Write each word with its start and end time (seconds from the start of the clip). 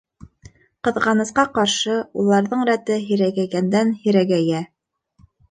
Ҡыҙғанысҡа 0.87 1.43
ҡаршы, 1.57 1.97
уларҙың 2.23 2.65
рәте 2.71 2.99
һирәгәйгәндән-һирәгәйә. 3.11 4.65